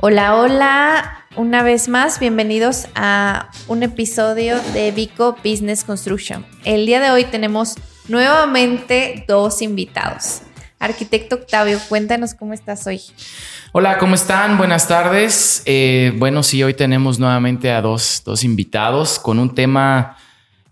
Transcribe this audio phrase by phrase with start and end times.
[0.00, 6.46] Hola, hola, una vez más, bienvenidos a un episodio de Vico Business Construction.
[6.64, 7.74] El día de hoy tenemos
[8.06, 10.42] nuevamente dos invitados.
[10.78, 13.00] Arquitecto Octavio, cuéntanos cómo estás hoy.
[13.72, 14.56] Hola, ¿cómo están?
[14.56, 15.64] Buenas tardes.
[15.66, 20.16] Eh, bueno, sí, hoy tenemos nuevamente a dos, dos invitados con un tema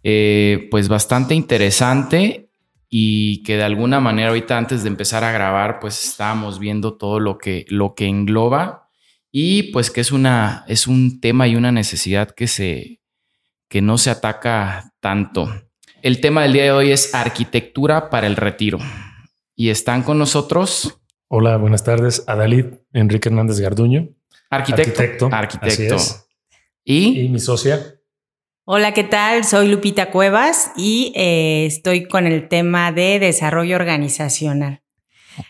[0.04, 2.48] eh, pues bastante interesante
[2.88, 7.18] y que de alguna manera ahorita antes de empezar a grabar pues estábamos viendo todo
[7.18, 8.85] lo que, lo que engloba
[9.38, 13.02] y pues que es, una, es un tema y una necesidad que, se,
[13.68, 15.46] que no se ataca tanto.
[16.00, 18.78] El tema del día de hoy es arquitectura para el retiro.
[19.54, 21.02] Y están con nosotros.
[21.28, 22.24] Hola, buenas tardes.
[22.26, 22.64] Adalid
[22.94, 24.08] Enrique Hernández Garduño.
[24.48, 25.28] Arquitecto.
[25.30, 25.96] Arquitecto.
[26.82, 27.20] ¿Y?
[27.20, 27.78] y mi socia.
[28.64, 29.44] Hola, ¿qué tal?
[29.44, 34.80] Soy Lupita Cuevas y eh, estoy con el tema de desarrollo organizacional.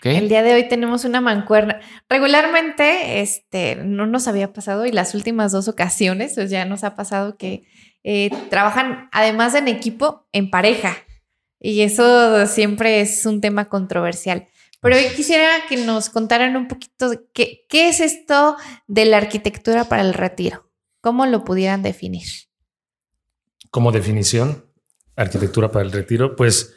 [0.02, 1.80] El día de hoy tenemos una mancuerna.
[2.08, 6.94] Regularmente, este, no nos había pasado y las últimas dos ocasiones, pues ya nos ha
[6.94, 7.64] pasado que
[8.04, 10.96] eh, trabajan además en equipo, en pareja.
[11.60, 14.46] Y eso siempre es un tema controversial.
[14.80, 18.56] Pero hoy quisiera que nos contaran un poquito qué, qué es esto
[18.86, 20.70] de la arquitectura para el retiro.
[21.00, 22.26] ¿Cómo lo pudieran definir?
[23.70, 24.64] Como definición,
[25.16, 26.74] arquitectura para el retiro, pues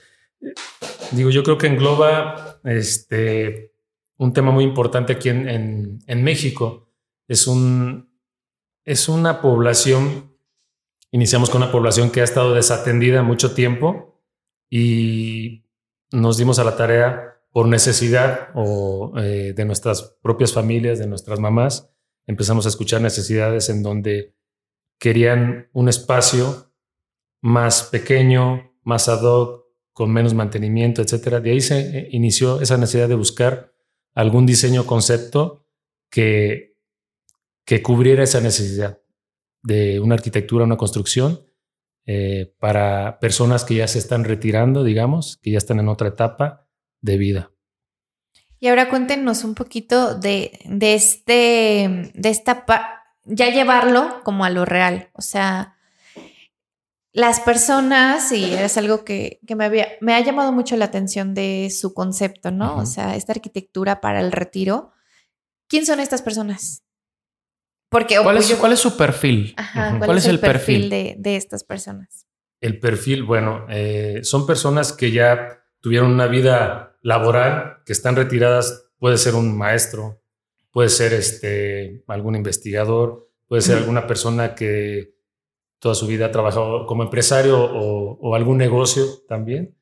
[1.12, 3.74] digo, yo creo que engloba este,
[4.18, 6.90] un tema muy importante aquí en, México.
[7.28, 8.10] Es, un,
[8.86, 10.36] es una población,
[11.12, 14.22] iniciamos con una población que ha estado desatendida mucho tiempo
[14.70, 15.66] y
[16.12, 21.40] nos dimos a la tarea por necesidad o eh, de nuestras propias familias, de nuestras
[21.40, 21.90] mamás,
[22.28, 24.36] empezamos a escuchar necesidades en donde
[25.00, 26.72] querían un espacio
[27.42, 29.66] más pequeño, más ad hoc,
[30.00, 31.42] con menos mantenimiento, etcétera.
[31.42, 33.74] De ahí se eh, inició esa necesidad de buscar
[34.14, 35.66] algún diseño concepto
[36.10, 36.78] que,
[37.66, 39.02] que cubriera esa necesidad
[39.62, 41.42] de una arquitectura, una construcción
[42.06, 46.66] eh, para personas que ya se están retirando, digamos, que ya están en otra etapa
[47.02, 47.52] de vida.
[48.58, 52.66] Y ahora cuéntenos un poquito de, de este, de esta,
[53.26, 55.76] ya llevarlo como a lo real, o sea,
[57.12, 61.70] las personas, y es algo que, me, había, me ha llamado mucho la atención de
[61.72, 62.78] su concepto, ¿no?
[62.78, 64.92] O sea, esta arquitectura para el retiro.
[65.68, 66.84] ¿Quién son estas personas?
[67.90, 69.56] Porque, ¿Cuál, es, ¿Cuál es su perfil?
[70.06, 72.28] ¿cuál, es, el perfil, de, estas personas?
[72.62, 78.86] El perfil, bueno, eh, son personas que ya tuvieron una vida laboral, que están retiradas,
[79.00, 80.22] puede ser un maestro,
[80.72, 85.16] puede ser este, algún investigador, puede ser alguna persona que
[85.80, 89.78] toda su vida ha trabajado como empresario o, algún negocio también,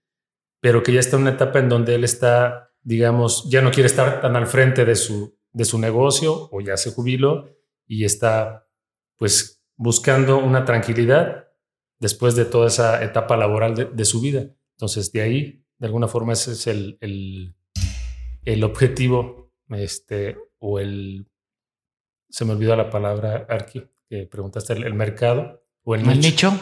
[0.62, 3.88] pero que ya está en una etapa en donde él está, digamos, ya no quiere
[3.88, 7.50] estar tan al frente de su, de su negocio o ya se jubiló
[7.86, 8.68] y está
[9.18, 11.48] pues buscando una tranquilidad
[12.00, 14.48] después de toda esa etapa laboral de, su vida.
[14.76, 17.56] Entonces, de ahí, de alguna forma, ese es el, el,
[18.46, 21.28] el objetivo este, o el...
[22.30, 26.60] Se me olvidó la palabra, Arqui, que preguntaste, el mercado ¿O el nicho?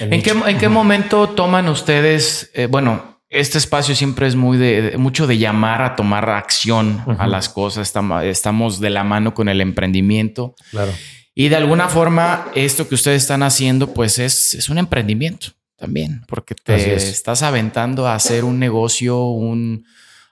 [0.00, 4.96] ¿En, Qué, ¿En, Qué, momento toman ustedes, eh, bueno, este espacio siempre es muy de,
[4.96, 7.86] mucho de llamar a tomar acción a las cosas,
[8.22, 10.54] estamos, de la mano con el emprendimiento.
[10.70, 10.90] Claro.
[11.34, 16.22] Y de alguna forma, esto que ustedes están haciendo, pues es, es un emprendimiento también,
[16.26, 19.84] porque te estás aventando a hacer un negocio, un,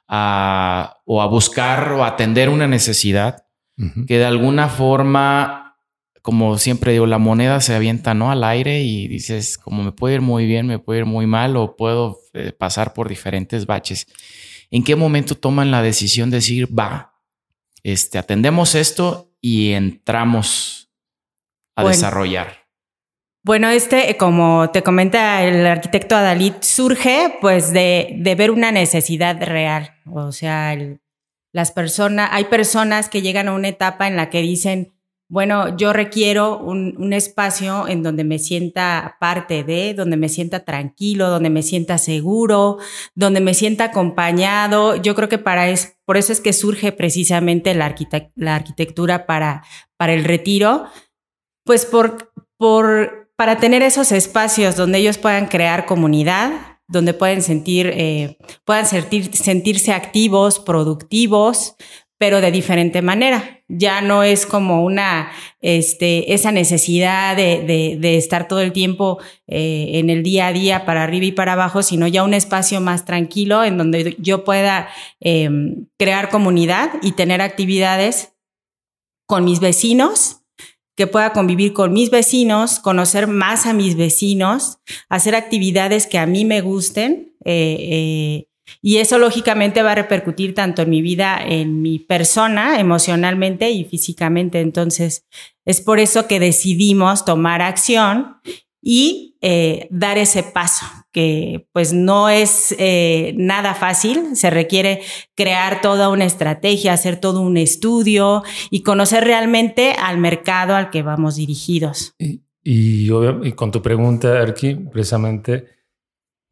[0.08, 3.44] o a buscar o atender una necesidad
[4.06, 5.63] que de alguna forma
[6.24, 8.30] como siempre digo, la moneda se avienta ¿no?
[8.30, 11.54] al aire y dices, como me puede ir muy bien, me puede ir muy mal
[11.54, 14.06] o puedo eh, pasar por diferentes baches.
[14.70, 17.20] ¿En qué momento toman la decisión de decir, va,
[17.82, 20.90] este, atendemos esto y entramos
[21.76, 22.68] a desarrollar?
[23.42, 29.42] Bueno, este, como te comenta el arquitecto Adalid, surge pues de, de ver una necesidad
[29.42, 29.92] real.
[30.10, 30.74] O sea,
[31.52, 34.93] las personas, hay personas que llegan a una etapa en la que dicen,
[35.34, 41.28] bueno, yo requiero un, espacio en donde me sienta parte de, donde me sienta tranquilo,
[41.28, 42.78] donde me sienta seguro,
[43.16, 44.94] donde me sienta acompañado.
[44.94, 47.92] Yo creo que para es, por eso es que surge precisamente la,
[48.46, 49.64] arquitectura para,
[49.96, 50.84] para el retiro,
[51.64, 57.90] pues por, por, para tener esos espacios donde ellos puedan crear comunidad, donde pueden sentir,
[57.92, 61.74] eh, puedan sentir, sentirse activos, productivos,
[62.18, 63.62] pero de diferente manera.
[63.68, 65.30] Ya no es como una,
[65.60, 70.84] este, esa necesidad de, de, estar todo el tiempo eh, en el día a día
[70.84, 74.88] para arriba y para abajo, sino ya un espacio más tranquilo en donde yo pueda
[75.20, 78.34] em, crear comunidad y tener actividades
[79.26, 80.42] con mis vecinos,
[80.96, 84.78] que pueda convivir con mis vecinos, conocer más a mis vecinos,
[85.08, 87.34] hacer actividades que a mí me gusten.
[87.44, 88.48] Eh, eh,
[88.82, 93.84] y eso lógicamente va a repercutir tanto en mi vida, en mi persona, emocionalmente y
[93.84, 94.60] físicamente.
[94.60, 95.26] Entonces,
[95.64, 98.36] es por eso que decidimos tomar acción
[98.80, 105.00] y eh, dar ese paso, que pues no es eh, nada fácil, se requiere
[105.34, 111.02] crear toda una estrategia, hacer todo un estudio y conocer realmente al mercado al que
[111.02, 112.14] vamos dirigidos.
[112.62, 113.08] Y,
[113.54, 115.66] con tu pregunta, Arki, precisamente,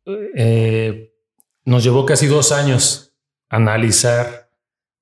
[0.06, 1.11] eh,
[1.64, 3.14] nos llevó casi dos años
[3.48, 4.50] analizar,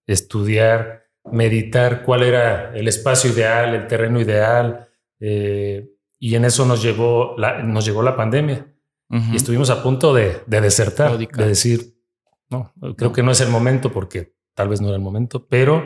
[0.06, 4.88] estudiar, meditar cuál era el espacio ideal, el terreno ideal.
[5.20, 8.66] Eh, y en eso nos llegó la, nos llegó la pandemia.
[9.32, 11.96] Y estuvimos a punto de, de desertar, de decir,
[12.48, 15.84] no, creo que no es el momento porque tal vez no era el momento, pero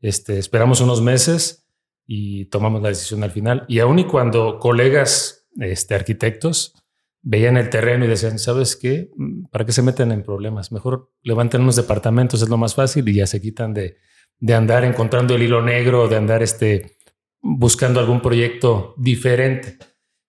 [0.00, 1.66] este, esperamos unos meses
[2.06, 3.64] y tomamos la decisión al final.
[3.66, 6.74] Y aún y cuando colegas este, arquitectos
[7.22, 9.10] veían el terreno y decían, ¿sabes qué?
[9.50, 10.72] ¿Para qué se meten en problemas?
[10.72, 13.96] Mejor levanten unos departamentos, es lo más fácil y ya se quitan de,
[14.38, 16.96] de andar encontrando el hilo negro, de andar este,
[17.40, 19.78] buscando algún proyecto diferente.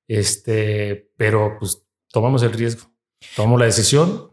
[0.07, 2.91] Este, pero pues tomamos el riesgo,
[3.35, 4.31] tomamos la decisión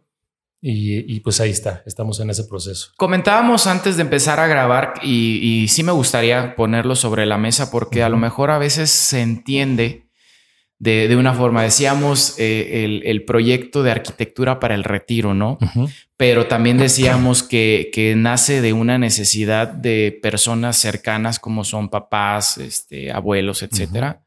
[0.60, 2.90] y, pues ahí está, estamos en ese proceso.
[2.96, 7.70] Comentábamos antes de empezar a grabar y, y sí me gustaría ponerlo sobre la mesa
[7.70, 10.07] porque a lo mejor a veces se entiende
[10.78, 11.62] de, una forma.
[11.62, 15.58] Decíamos eh, el, proyecto de arquitectura para el retiro, ¿no?
[16.16, 22.58] Pero también decíamos que, que, nace de una necesidad de personas cercanas como son papás,
[22.58, 24.22] este, abuelos, etcétera.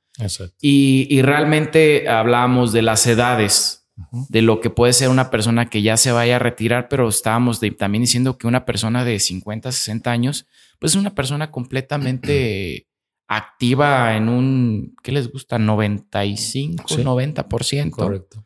[0.61, 3.87] Y, y, realmente hablamos de las edades,
[4.29, 7.59] de lo que puede ser una persona que ya se vaya a retirar, pero estábamos
[7.77, 10.47] también diciendo que una persona de 50, 60 años,
[10.79, 12.87] pues es una persona completamente
[13.33, 15.57] activa en un, ¿qué les gusta?
[15.57, 17.89] 95, 90%.
[17.91, 18.43] Correcto.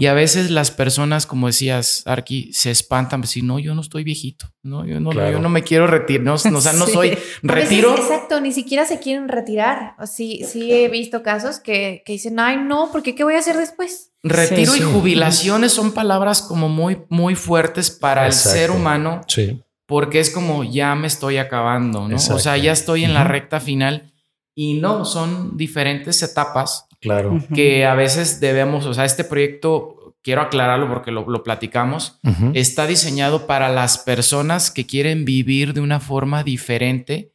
[0.00, 3.80] Y a veces las personas, como decías, Arki, se espantan, pues, si no, yo no
[3.80, 7.16] estoy viejito, no, yo no, yo no me quiero retirar, no, o sea, no soy
[7.44, 7.94] retiro.
[7.96, 9.94] exacto, ni siquiera se quieren retirar.
[10.04, 13.56] Sí, sí he visto casos que, que dicen, ay, no, porque ¿qué voy a hacer
[13.56, 14.14] después?
[14.24, 19.20] Retiro y jubilaciones son palabras como muy, muy fuertes para el ser humano.
[19.28, 19.62] Sí.
[19.86, 22.16] Porque es como ya me estoy acabando, ¿no?
[22.16, 24.10] O sea, ya estoy en la recta final
[24.54, 26.86] y no, son diferentes etapas.
[27.00, 27.38] Claro.
[27.54, 32.18] Que a veces debemos, o sea, este proyecto, quiero aclararlo porque lo, platicamos,
[32.54, 37.34] está diseñado para las personas que quieren vivir de una forma diferente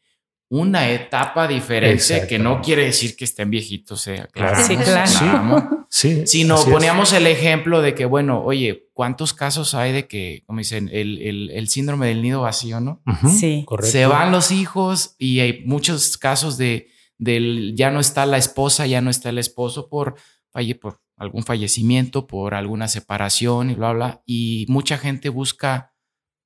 [0.50, 4.64] una etapa diferente que no quiere decir que estén viejitos, sea claro.
[4.64, 5.86] Sí, claro.
[5.90, 10.60] Sí, Sino poníamos el ejemplo de que, bueno, oye, ¿cuántos casos hay de que, como
[10.60, 13.02] dicen, el, el, síndrome del nido vacío, ¿no?
[13.40, 13.64] Sí.
[13.66, 13.92] Correcto.
[13.92, 16.90] Se van los hijos y hay muchos casos de
[17.20, 20.16] del ya no está la esposa, ya no está el esposo por,
[20.50, 24.24] falle, por algún fallecimiento, por alguna separación y bla, bla.
[24.26, 25.94] Y mucha gente busca,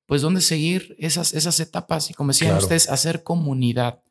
[0.06, 2.10] pues, dónde seguir esas, esas etapas.
[2.10, 4.02] Y como decían ustedes, hacer comunidad.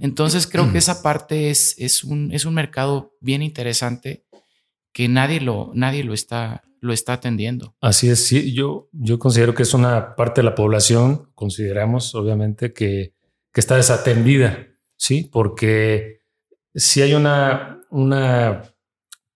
[0.00, 4.24] Entonces creo que esa parte es, es, un, es un mercado bien interesante
[4.92, 7.74] que nadie lo, nadie lo está, lo está atendiendo.
[7.80, 12.72] Así es, sí, yo, yo considero que es una parte de la población, consideramos obviamente
[12.72, 13.12] que,
[13.52, 14.69] que está desatendida
[15.00, 15.24] ¿sí?
[15.24, 16.20] Porque
[16.74, 18.62] si hay una, una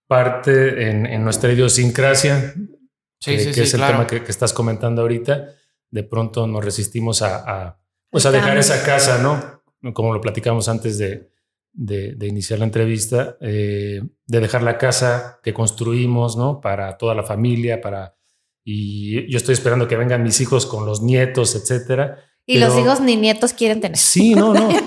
[0.07, 2.55] parte en, nuestra idiosincrasia,
[3.19, 5.49] que, es el tema que, estás comentando ahorita,
[5.91, 7.81] de pronto nos resistimos a,
[8.11, 9.63] pues a dejar esa casa, ¿no?
[9.95, 11.31] Como lo platicamos antes de,
[11.73, 16.61] de, iniciar la entrevista, eh, de dejar la casa que construimos, ¿no?
[16.61, 18.15] Para toda la familia, para...
[18.67, 22.19] Y yo estoy esperando que vengan mis hijos con los nietos, etcétera.
[22.47, 23.97] Y los hijos ni nietos quieren tener.
[23.97, 24.69] Sí, no, no.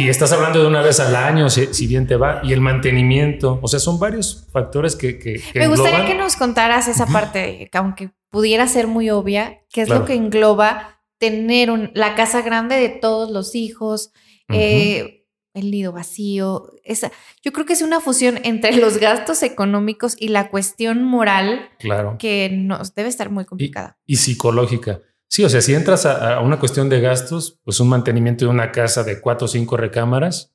[0.00, 3.58] Y, estás hablando de una vez al año, si, bien te va, y el mantenimiento.
[3.62, 5.42] O sea, son varios factores que.
[5.54, 9.88] Me gustaría que nos contaras esa parte, que aunque pudiera ser muy obvia, que es
[9.88, 14.12] lo que engloba tener la casa grande de todos los hijos,
[14.48, 16.70] eh, el nido vacío.
[16.84, 17.10] Esa,
[17.42, 22.16] yo creo que es una fusión entre los gastos económicos y la cuestión moral claro.
[22.18, 23.98] que nos debe estar muy complicada.
[24.06, 25.00] y psicológica.
[25.28, 28.72] Sí, o sea, si entras a, una cuestión de gastos, pues un mantenimiento de una
[28.72, 30.54] casa de cuatro o cinco recámaras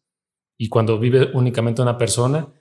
[0.57, 2.53] y cuando vive únicamente una persona,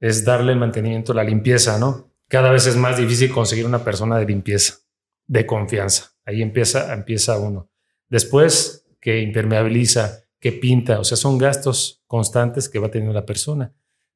[0.00, 2.12] es darle el mantenimiento, la limpieza, ¿no?
[2.28, 4.78] Cada vez es más difícil conseguir una persona de limpieza,
[5.26, 6.12] de confianza.
[6.24, 7.70] Ahí empieza, empieza uno.
[8.08, 13.72] Después, que impermeabiliza, que pinta, o sea, son gastos constantes que va teniendo la persona.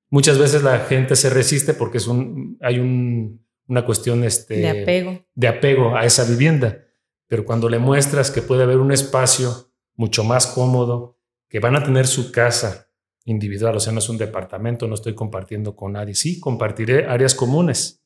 [0.08, 5.24] Muchas veces la gente se resiste porque es un, hay una cuestión este, de apego.
[5.34, 6.85] de apego a esa vivienda
[7.26, 11.18] pero cuando le muestras que puede haber un espacio mucho más cómodo,
[11.48, 12.88] que van a tener su casa
[13.24, 16.14] individual, o sea, no es un departamento, no estoy compartiendo con nadie.
[16.14, 18.02] Sí, compartiré áreas comunes,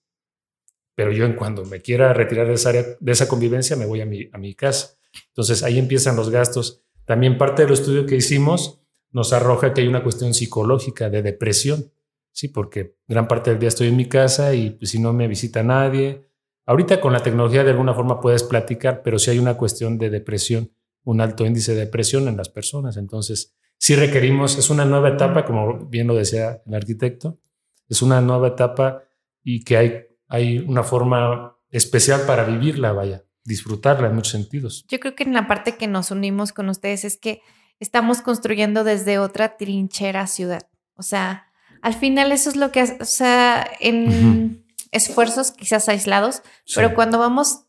[0.95, 4.07] pero yo en cuando me quiera retirar de esa, de esa convivencia me voy a
[4.07, 4.99] mi, a mi casa.
[5.29, 6.83] Entonces ahí empiezan los gastos.
[7.05, 8.81] También parte del estudio que hicimos
[9.13, 11.93] nos arroja que hay una cuestión psicológica de depresión,
[12.33, 15.29] sí, porque gran parte del día estoy en mi casa y pues, si no me
[15.29, 16.30] visita nadie.
[16.71, 20.09] Ahorita con la tecnología de alguna forma puedes platicar, pero si hay una cuestión de
[20.09, 20.71] depresión,
[21.03, 22.97] un alto índice de depresión en las personas.
[22.97, 27.41] Entonces, sí requerimos, es una nueva etapa, como bien lo decía el arquitecto,
[27.89, 29.03] es una nueva etapa
[29.43, 29.95] y que hay,
[30.29, 34.85] hay una forma especial para vivirla, vaya, disfrutarla en muchos sentidos.
[34.87, 37.43] Yo creo que en la parte que nos unimos con ustedes es que
[37.81, 40.69] estamos construyendo desde otra trinchera ciudad.
[40.95, 41.49] O sea,
[41.83, 46.43] al final eso es lo que, o sea, en esfuerzos quizás aislados,
[46.75, 47.67] pero cuando vamos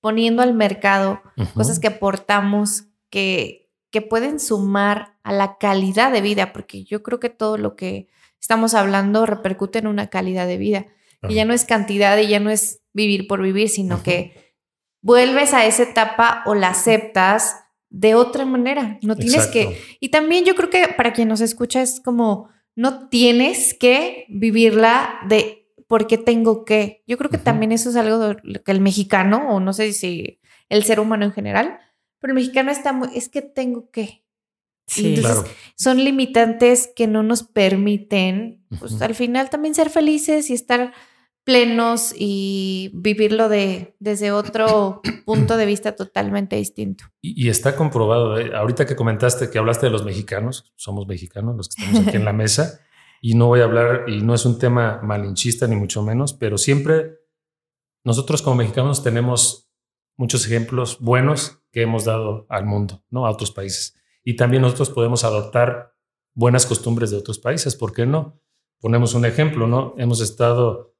[0.00, 1.20] poniendo al mercado
[1.54, 7.20] cosas que aportamos, que, que pueden sumar a la calidad de vida, porque yo creo
[7.20, 8.08] que todo lo que
[8.40, 10.86] estamos hablando repercute en una calidad de vida.
[11.28, 14.54] Y ya no es cantidad y ya no es vivir por vivir, sino que
[15.00, 17.56] vuelves a esa etapa o la aceptas
[17.90, 18.98] de otra manera.
[19.02, 19.80] No tienes que.
[19.98, 25.18] Y también yo creo que para quien nos escucha es como no tienes que vivirla
[25.28, 27.02] de porque tengo que.
[27.08, 30.84] Yo creo que también eso es algo que el mexicano, o no sé si el
[30.84, 31.80] ser humano en general,
[32.20, 34.24] pero el mexicano está muy, es que tengo que.
[34.86, 35.44] Sí, claro.
[35.76, 40.94] son limitantes que no nos permiten, pues al final también ser felices y estar
[41.44, 47.04] plenos y vivirlo de, desde otro punto de vista totalmente distinto.
[47.22, 51.68] Y, está comprobado, eh, ahorita que comentaste que hablaste de los mexicanos, somos mexicanos los
[51.68, 52.80] que estamos aquí en la mesa,
[53.20, 56.58] y no voy a hablar, y no es un tema malinchista ni mucho menos, pero
[56.58, 57.18] siempre
[58.04, 59.70] nosotros como mexicanos tenemos
[60.16, 63.26] muchos ejemplos buenos que hemos dado al mundo, ¿no?
[63.26, 63.94] A otros países.
[64.24, 65.94] Y también nosotros podemos adoptar
[66.34, 68.40] buenas costumbres de otros países, ¿por qué no?
[68.80, 69.94] Ponemos un ejemplo, ¿no?
[69.98, 70.94] Hemos estado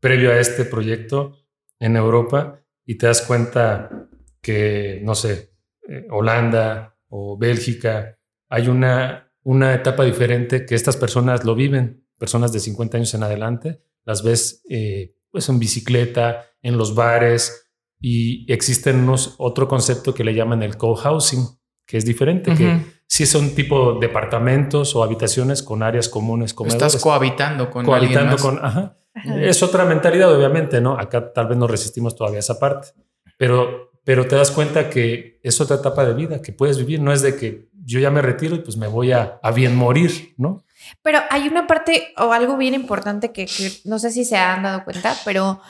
[0.00, 1.36] previo a este proyecto
[1.78, 4.08] en Europa y te das cuenta
[4.40, 5.54] que, no sé,
[5.88, 12.52] eh, Holanda o Bélgica, hay una, una etapa diferente que estas personas lo viven, personas
[12.52, 17.70] de 50 años en adelante, las ves eh, pues en bicicleta, en los bares
[18.00, 21.46] y existen unos, otro concepto que le llaman el co-housing,
[21.86, 26.54] que es diferente, que si son tipo departamentos o habitaciones con áreas comunes.
[26.66, 28.96] Estás cohabitando con cohabitando con, ajá,
[29.40, 30.98] es otra mentalidad, obviamente, ¿no?
[30.98, 32.88] Acá tal vez no resistimos todavía esa parte,
[33.36, 37.00] pero, pero te das cuenta que es otra etapa de vida que puedes vivir.
[37.00, 40.34] No es de que yo ya me retiro y pues me voy a, bien morir,
[40.36, 40.64] ¿no?
[41.02, 43.46] Pero hay una parte o algo bien importante que,
[43.84, 45.60] no sé si se han dado cuenta, pero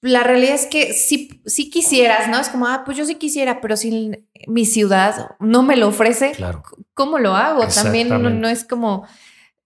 [0.00, 2.38] la realidad es que si, si quisieras, ¿no?
[2.38, 4.12] Es como, ah, pues yo sí quisiera, pero si
[4.46, 6.62] mi ciudad no me lo ofrece, claro.
[6.94, 7.66] ¿cómo lo hago?
[7.68, 8.08] También
[8.40, 9.06] no, es como,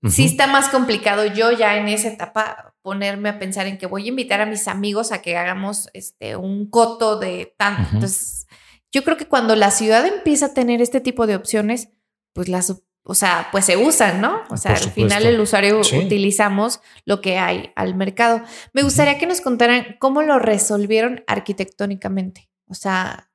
[0.09, 4.07] si está más complicado yo ya en esa etapa ponerme a pensar en que voy
[4.07, 7.89] a invitar a mis amigos a que hagamos este, un coto de tanto.
[7.93, 8.47] Entonces,
[8.93, 11.89] yo creo que cuando la ciudad empieza a tener este tipo de opciones,
[12.33, 12.71] pues las,
[13.03, 14.43] o sea, pues se usan, ¿no?
[14.51, 18.43] O sea, al final el usuario utilizamos lo que hay al mercado.
[18.73, 22.51] Me gustaría que nos contaran cómo lo resolvieron arquitectónicamente.
[22.67, 23.31] O sea,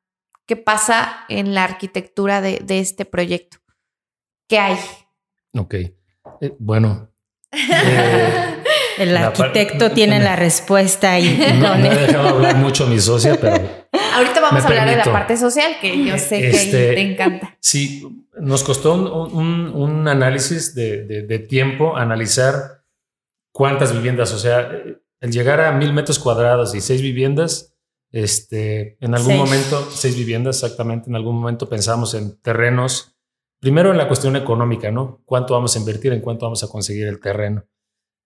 [0.46, 3.58] ¿qué pasa en la arquitectura de, este proyecto?
[4.48, 4.78] ¿Qué hay?
[5.58, 5.74] Ok.
[5.74, 7.10] Eh, bueno.
[7.52, 8.62] Eh,
[8.98, 13.86] el arquitecto tiene la respuesta y no, me he dejado hablar mucho mi socia, pero.
[14.14, 17.58] Ahorita vamos a hablar de la parte social, que yo sé que este, te encanta.
[17.60, 22.84] Sí, nos costó un, análisis de, tiempo, analizar
[23.52, 24.70] cuántas viviendas, o sea,
[25.22, 27.74] el llegar a mil metros cuadrados y seis viviendas,
[28.12, 33.16] este, en algún momento, seis viviendas exactamente, en algún momento pensamos en terrenos,
[33.60, 35.22] primero en la cuestión económica, ¿no?
[35.26, 36.14] ¿Cuánto vamos a invertir?
[36.14, 37.66] ¿En cuánto vamos a conseguir el terreno?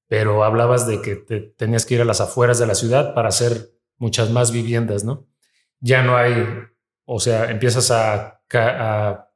[0.10, 3.30] Pero hablabas de que te tenías que ir a las afueras de la ciudad para
[3.30, 5.28] hacer muchas más viviendas, ¿no?
[5.80, 6.46] Ya no hay,
[7.06, 8.36] o sea, empiezas a,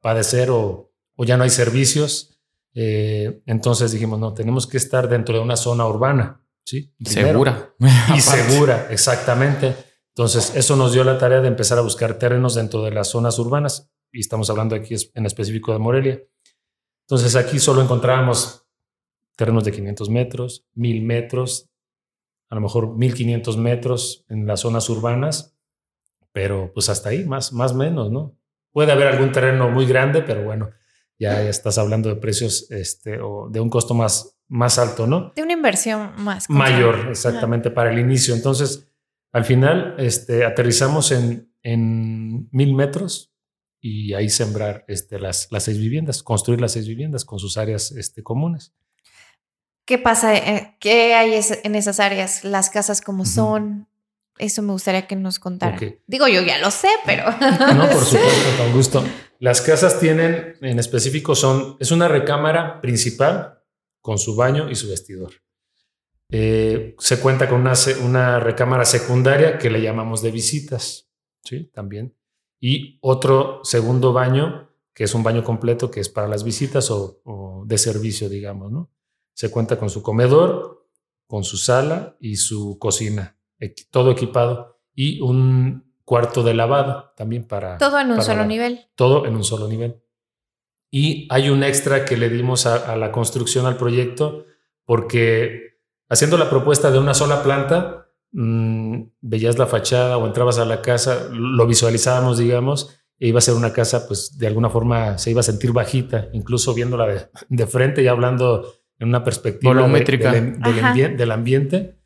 [0.02, 2.40] padecer o, ya no hay servicios.
[2.74, 6.92] Eh, entonces dijimos, no, tenemos que estar dentro de una zona urbana, ¿sí?
[7.04, 7.72] segura.
[8.16, 9.76] Y segura, exactamente.
[10.08, 13.38] Entonces, eso nos dio la tarea de empezar a buscar terrenos dentro de las zonas
[13.38, 16.20] urbanas, y estamos hablando aquí en específico de Morelia.
[17.06, 18.63] Entonces, aquí solo encontrábamos
[19.36, 21.70] terrenos de 500 metros, 1000 metros,
[22.48, 25.56] a lo mejor 1500 metros en las zonas urbanas,
[26.32, 28.36] pero pues hasta ahí, más, más menos, ¿no?
[28.72, 30.70] Puede haber algún terreno muy grande, pero bueno,
[31.18, 35.32] ya, estás hablando de precios este, o de un costo más, más alto, ¿no?
[35.34, 36.50] De una inversión más.
[36.50, 38.34] Mayor, exactamente, para el inicio.
[38.34, 38.88] Entonces,
[39.32, 43.32] al final, este, aterrizamos en, en mil metros
[43.80, 47.92] y ahí sembrar este, las, las seis viviendas, construir las seis viviendas con sus áreas
[47.92, 48.74] este, comunes.
[49.84, 50.34] ¿Qué pasa?
[50.34, 52.44] Eh, ¿Qué hay en esas áreas?
[52.44, 53.86] Las casas como son.
[54.38, 55.78] Eso me gustaría que nos contara.
[56.06, 57.24] Digo, yo ya lo sé, pero.
[57.74, 59.04] No, por supuesto, con gusto.
[59.38, 63.60] Las casas tienen, en específico, son, es una recámara principal
[64.00, 65.32] con su baño y su vestidor.
[66.30, 71.10] Eh, se cuenta con una, una recámara secundaria que le llamamos de visitas,
[71.44, 71.70] ¿sí?
[71.74, 72.16] También.
[72.58, 77.20] Y otro segundo baño, que es un baño completo, que es para las visitas o,
[77.24, 78.93] o de servicio, digamos, ¿no?
[79.34, 80.88] Se cuenta con su comedor,
[81.26, 83.38] con su sala y su cocina,
[83.90, 87.78] todo equipado, y un cuarto de lavado también para...
[87.78, 88.86] Todo en un solo nivel.
[88.94, 90.00] Todo en un solo nivel.
[90.90, 94.44] Y hay un extra que le dimos a, la construcción, al proyecto,
[94.84, 100.64] porque haciendo la propuesta de una sola planta, mmm, veías la fachada o entrabas a
[100.64, 105.18] la casa, lo visualizábamos, digamos, e iba a ser una casa, pues de alguna forma
[105.18, 109.72] se iba a sentir bajita, incluso viéndola de, de frente y hablando en una perspectiva
[109.72, 110.32] volumétrica.
[110.32, 111.98] del, ambiente,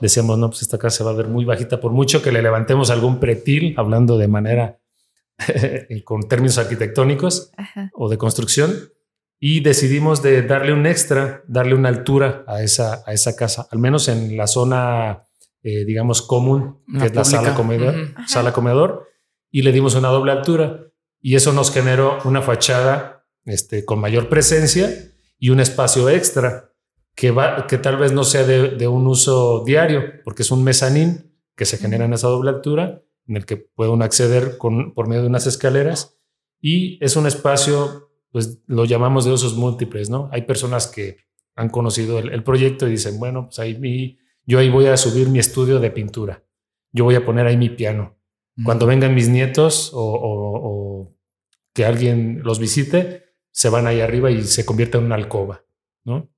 [0.00, 2.90] decíamos, no, pues esta casa va a ver muy bajita, por mucho que le levantemos
[2.90, 4.80] algún pretil, hablando de manera
[6.04, 7.52] con términos arquitectónicos
[7.92, 8.72] o de construcción,
[9.38, 13.78] y decidimos de darle un extra, darle una altura a esa, a esa casa, al
[13.78, 15.24] menos en la zona,
[15.62, 19.08] eh, digamos, común, que es la sala comedor, sala comedor,
[19.50, 20.86] y le dimos una doble altura,
[21.20, 24.88] y eso nos generó una fachada este, con mayor presencia
[25.38, 26.72] y un espacio extra
[27.14, 31.34] que, va, que tal vez no sea de, un uso diario, porque es un mezanín
[31.56, 35.08] que se genera en esa doble altura, en el que puede uno acceder con, por
[35.08, 36.18] medio de unas escaleras,
[36.60, 40.28] y es un espacio, pues lo llamamos de usos múltiples, ¿no?
[40.32, 41.18] Hay personas que
[41.54, 45.28] han conocido el, proyecto y dicen, bueno, pues ahí mi, yo ahí voy a subir
[45.28, 46.44] mi estudio de pintura,
[46.92, 48.14] yo voy a poner ahí mi piano.
[48.64, 51.14] Cuando vengan mis nietos o, o
[51.74, 53.25] que alguien los visite,
[53.56, 55.64] se van ahí arriba y se convierte en una alcoba,
[56.04, 56.28] ¿no?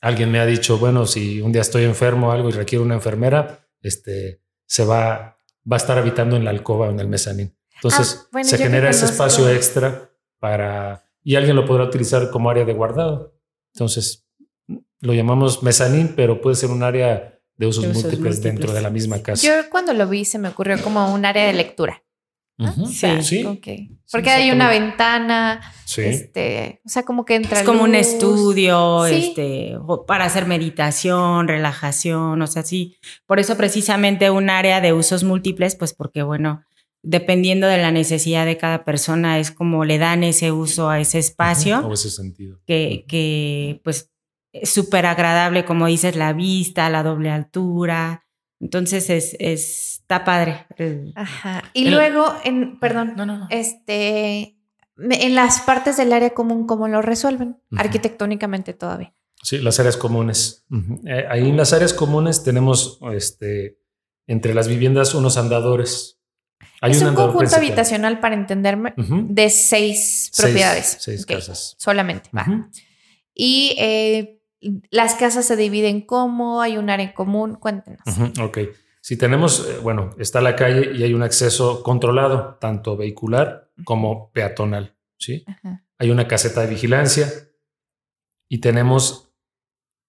[0.00, 2.96] Alguien me ha dicho, bueno, si un día estoy enfermo o algo y requiere una
[2.96, 5.38] enfermera, este, se va,
[5.70, 7.56] va a estar habitando en la alcoba o en el mezanín.
[7.76, 12.64] Entonces, ah, se genera ese espacio extra para, y alguien lo podrá utilizar como área
[12.64, 13.38] de guardado.
[13.72, 14.26] Entonces,
[14.98, 19.22] lo llamamos mezanín, pero puede ser un área de usos, múltiples, dentro de la misma
[19.22, 19.46] casa.
[19.46, 22.02] Yo cuando lo vi se me ocurrió como un área de lectura.
[22.90, 24.00] Sí.
[24.10, 25.60] Porque hay una ventana,
[25.96, 27.60] este, o sea, como que entra.
[27.60, 32.96] Es como un estudio, este, para hacer meditación, relajación, o sea, sí.
[33.26, 36.62] Por eso precisamente un área de usos múltiples, pues porque bueno,
[37.02, 41.18] dependiendo de la necesidad de cada persona, es como le dan ese uso a ese
[41.18, 41.80] espacio.
[41.86, 42.60] O ese sentido.
[42.66, 44.10] Que, que pues
[44.52, 48.24] es súper agradable, como dices, la vista, la doble altura.
[48.62, 50.66] Entonces es, está padre.
[51.16, 51.64] Ajá.
[51.74, 54.56] Y luego, en, perdón, no, no, este,
[54.96, 57.60] en las partes del área común, ¿cómo lo resuelven?
[57.76, 59.12] Arquitectónicamente todavía.
[59.42, 60.64] Sí, las áreas comunes.
[61.04, 63.80] Eh, ahí en las áreas comunes tenemos este,
[64.28, 66.20] entre las viviendas unos andadores.
[66.80, 70.98] Hay es un, conjunto habitacional, para entenderme, de seis propiedades.
[71.00, 71.74] Seis, casas.
[71.78, 72.30] Solamente.
[72.36, 72.70] Va.
[73.34, 74.41] Y eh,
[74.90, 78.00] las casas se dividen cómo, hay un área común, cuéntenos.
[78.40, 78.58] ok.
[79.00, 84.30] Si tenemos, eh, bueno, está la calle y hay un acceso controlado, tanto vehicular como
[84.30, 85.44] peatonal, ¿sí?
[85.98, 87.28] Hay una caseta de vigilancia
[88.48, 89.34] y tenemos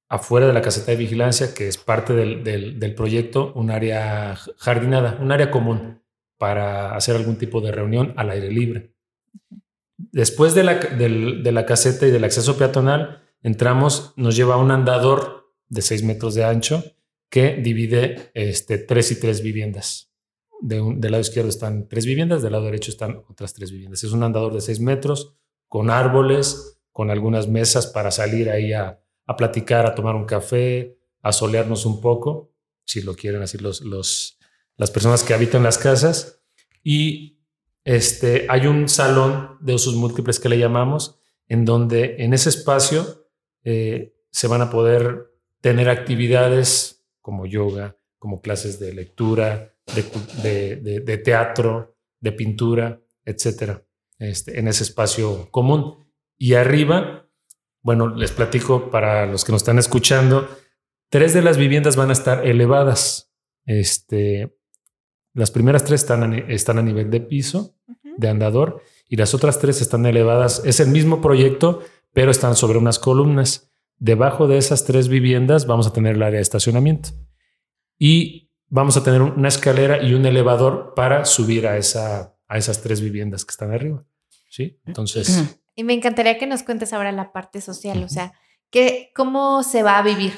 [0.10, 5.32] afuera de la caseta de vigilancia, que es parte del, proyecto, un área jardinada, un
[5.32, 6.04] área común
[6.38, 8.94] para hacer algún tipo de reunión al aire libre.
[9.98, 14.72] Después de la, de la caseta y del acceso peatonal, Entramos, nos lleva a un
[14.72, 16.84] andador de 6 metros de ancho
[17.30, 20.12] que divide este, tres y tres viviendas.
[20.62, 24.04] De del lado izquierdo están tres viviendas, del lado derecho están otras tres viviendas.
[24.04, 25.36] Es un andador de 6 metros
[25.68, 29.02] con árboles, con algunas mesas para salir ahí a,
[29.36, 32.54] platicar, a tomar un café, a solearnos un poco,
[32.86, 34.38] si lo quieren así los, los,
[34.78, 36.40] las personas que habitan las casas.
[36.84, 37.42] Y
[37.84, 43.23] este, hay un salón de usos múltiples que le llamamos, en donde en ese espacio
[43.64, 51.96] eh, se van a poder tener actividades como yoga, como clases de lectura, de, teatro,
[52.20, 53.84] de pintura, etcétera,
[54.20, 56.06] este, en ese espacio común.
[56.38, 57.30] Y arriba,
[57.82, 60.50] bueno, les platico para los que nos están escuchando,
[61.10, 63.32] tres de las viviendas van a estar elevadas.
[63.66, 64.58] Este,
[65.34, 67.76] las primeras tres están a, están a nivel de piso,
[68.18, 70.62] de andador, y las otras tres están elevadas.
[70.66, 73.72] Es el mismo proyecto, pero están sobre unas columnas.
[73.98, 77.10] Debajo de esas tres viviendas vamos a tener el área de estacionamiento
[77.98, 82.82] y vamos a tener una escalera y un elevador para subir a esa, a esas
[82.82, 84.04] tres viviendas que están arriba.
[84.50, 85.58] Sí, entonces.
[85.76, 88.34] Y me encantaría que nos cuentes ahora la parte social, o sea,
[88.70, 90.34] que, ¿cómo se va a vivir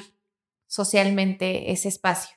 [0.68, 2.36] socialmente ese espacio?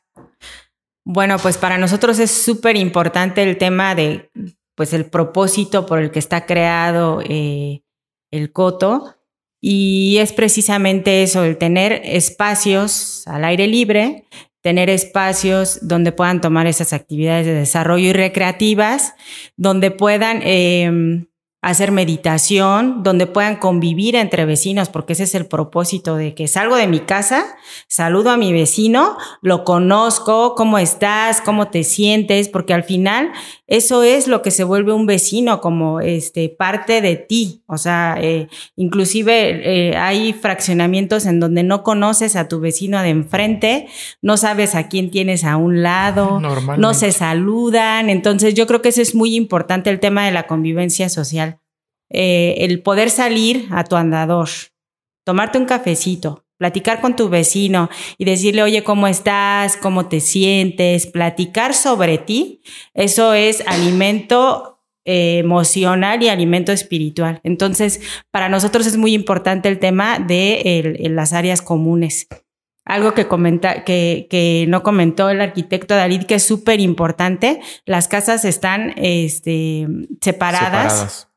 [1.04, 4.30] Bueno, pues para nosotros es súper importante el tema de,
[4.74, 7.82] pues el propósito por el que está creado eh,
[8.30, 9.17] el coto.
[9.60, 14.24] Y es precisamente eso, el tener espacios al aire libre,
[14.60, 19.14] tener espacios donde puedan tomar esas actividades de desarrollo y recreativas,
[19.56, 21.26] donde puedan eh,
[21.70, 26.76] hacer meditación, donde puedan convivir entre vecinos, porque ese es el propósito de que salgo
[26.76, 27.44] de mi casa,
[27.88, 33.32] saludo a mi vecino, lo conozco, cómo estás, cómo te sientes, porque al final
[33.66, 37.62] eso es lo que se vuelve un vecino, como este parte de ti.
[37.66, 43.10] O sea, eh, inclusive eh, hay fraccionamientos en donde no conoces a tu vecino de
[43.10, 43.88] enfrente,
[44.22, 46.40] no sabes a quién tienes a un lado,
[46.78, 48.08] no se saludan.
[48.08, 51.57] Entonces yo creo que eso es muy importante el tema de la convivencia social
[52.10, 54.48] eh, el poder salir a tu andador,
[55.24, 59.76] tomarte un cafecito, platicar con tu vecino y decirle, oye, ¿cómo estás?
[59.76, 61.06] ¿Cómo te sientes?
[61.06, 62.62] Platicar sobre ti,
[62.94, 67.40] eso es alimento eh, emocional y alimento espiritual.
[67.42, 72.26] Entonces, para nosotros es muy importante el tema de las áreas comunes.
[72.84, 78.46] Algo que, comenta, que, no comentó el arquitecto David, que es súper importante, las casas
[78.46, 79.86] están este,
[80.22, 81.27] separadas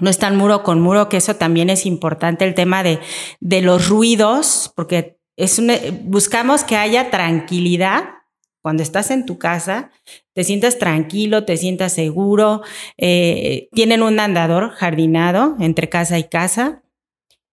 [0.00, 2.98] no están muro con muro, que eso también es importante, el tema de,
[3.40, 5.60] de los ruidos, porque es
[6.02, 8.04] buscamos que haya tranquilidad
[8.62, 9.90] cuando estás en tu casa,
[10.34, 12.62] te sientas tranquilo, te sientas seguro,
[12.98, 16.82] eh, tienen un andador jardinado entre casa y casa.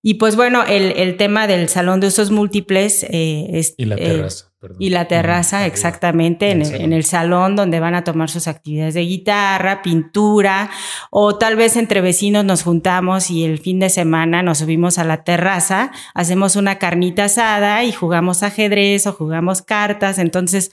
[0.03, 3.97] Y pues bueno, el, el tema del salón de usos múltiples eh, es, y la
[3.97, 4.27] eh,
[4.79, 9.83] Y la terraza, exactamente, en el, salón donde van a tomar sus actividades de guitarra,
[9.83, 10.71] pintura,
[11.11, 15.05] o tal vez entre vecinos nos juntamos y el fin de semana nos subimos a
[15.05, 20.19] la terraza, hacemos una carnita asada y jugamos ajedrez o jugamos cartas.
[20.19, 20.73] Entonces,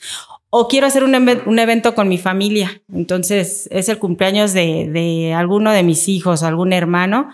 [0.49, 2.82] o quiero hacer un, evento con mi familia.
[2.93, 7.29] Entonces, es el cumpleaños de, de alguno de mis hijos o algún hermano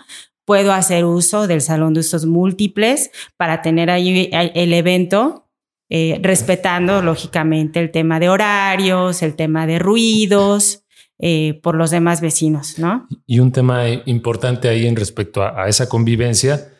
[0.50, 5.49] puedo hacer uso del salón de usos múltiples para tener ahí el evento
[5.90, 10.84] eh, respetando lógicamente el tema de horarios, el tema de ruidos.
[11.22, 13.06] Eh, por los demás vecinos, ¿no?
[13.26, 16.72] Y un tema importante ahí en respecto a, esa convivencia,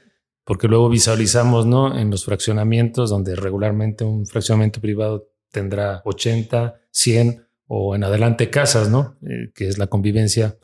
[0.44, 1.98] porque luego visualizamos, ¿no?
[1.98, 8.88] En los fraccionamientos, donde regularmente un fraccionamiento privado tendrá 80, 100 o en adelante casas,
[8.88, 9.18] ¿no?
[9.22, 10.56] Eh, que es la convivencia.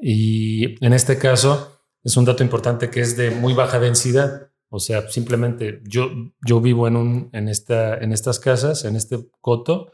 [0.00, 4.50] Y en este caso es un dato importante que es de muy baja densidad.
[4.74, 6.10] O sea, simplemente yo,
[6.46, 9.92] yo vivo en, un, en, esta, en estas casas, en este coto,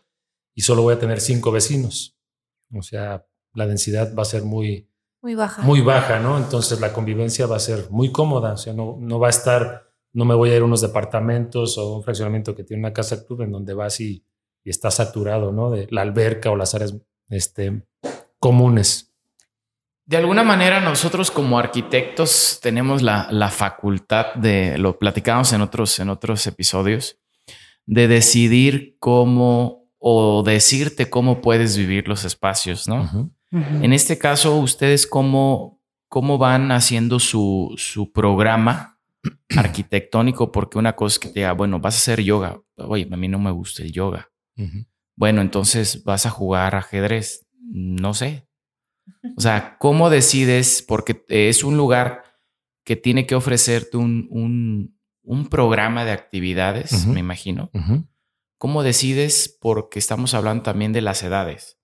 [0.54, 2.16] y solo voy a tener cinco vecinos.
[2.72, 4.88] O sea, la densidad va a ser muy,
[5.20, 5.62] muy baja.
[5.62, 6.38] Muy baja, ¿no?
[6.38, 8.52] Entonces la convivencia va a ser muy cómoda.
[8.52, 11.76] O sea, no, no va a estar, no me voy a ir a unos departamentos
[11.76, 14.24] o un fraccionamiento que tiene una casa club en donde vas y,
[14.62, 15.70] y está saturado, ¿no?
[15.70, 16.94] De la alberca o las áreas
[17.30, 17.82] este,
[18.38, 19.07] comunes.
[20.08, 26.08] De alguna manera nosotros como arquitectos tenemos la, facultad de, lo platicamos en otros, en
[26.08, 27.18] otros episodios,
[27.84, 33.30] de decidir cómo o decirte cómo puedes vivir los espacios, ¿no?
[33.52, 38.98] En este caso, ustedes cómo, cómo van haciendo su, su programa
[39.58, 42.58] arquitectónico, porque una cosa es que te diga, bueno, vas a hacer yoga.
[42.76, 44.30] Oye, a mí no me gusta el yoga.
[45.16, 47.46] Bueno, entonces vas a jugar ajedrez.
[47.60, 48.47] No sé,
[49.36, 50.82] o sea, ¿cómo decides?
[50.86, 52.24] Porque es un lugar
[52.84, 54.96] que tiene que ofrecerte un,
[55.50, 57.70] programa de actividades, me imagino.
[58.58, 59.56] ¿Cómo decides?
[59.60, 61.78] Porque estamos hablando también de las edades,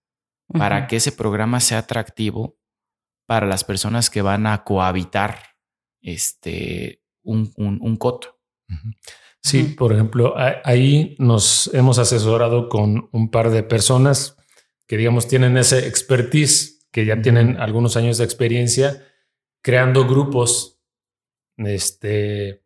[0.48, 2.58] para que ese programa sea atractivo
[3.26, 5.38] para las personas que van a cohabitar
[6.02, 8.38] este, un, coto.
[9.42, 10.34] Sí, por ejemplo,
[10.64, 14.36] ahí nos hemos asesorado con un par de personas
[14.86, 19.02] que, digamos, tienen ese expertise que ya tienen algunos años de experiencia
[19.62, 20.78] creando grupos
[21.56, 22.62] este,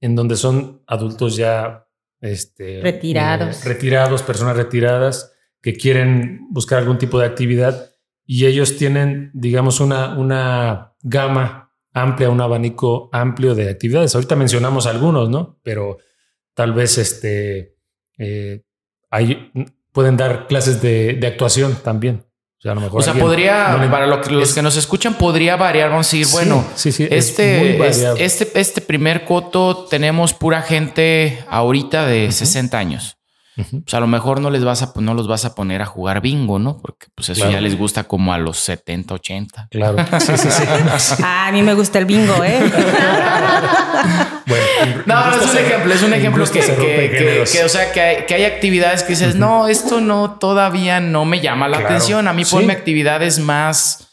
[0.00, 1.88] en donde son adultos ya
[2.20, 3.66] este, retirados.
[3.66, 7.90] Eh, retirados, personas retiradas que quieren buscar algún tipo de actividad
[8.24, 14.14] y ellos tienen, digamos, una, una gama amplia, un abanico amplio de actividades.
[14.14, 15.58] Ahorita mencionamos algunos, ¿no?
[15.64, 15.98] Pero
[16.54, 17.74] tal vez este,
[18.16, 18.62] eh,
[19.10, 19.50] hay,
[19.90, 22.25] pueden dar clases de, de actuación también.
[22.90, 25.90] O sea, podría, para los que nos escuchan, podría variar.
[25.90, 32.76] Vamos a decir, bueno, este, este, este primer coto tenemos pura gente ahorita de 60
[32.76, 33.18] años.
[33.54, 36.20] pues a lo mejor no les vas a, no los vas a poner a jugar
[36.20, 36.78] bingo, ¿no?
[36.78, 39.68] Porque pues eso ya les gusta como a los 70, 80.
[39.70, 39.96] Claro.
[40.20, 40.64] Sí, sí, sí.
[41.22, 42.58] Ah, a mí me gusta el bingo, ¿eh?
[44.46, 44.64] bueno,
[45.06, 48.34] no, no es un ejemplo, es un ejemplo que, que, o sea, que hay, que
[48.34, 52.28] hay actividades que dices, no, esto no, todavía no me llama la atención.
[52.28, 54.06] A mí ponme actividades más